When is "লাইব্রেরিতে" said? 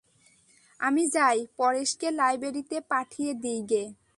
2.11-2.77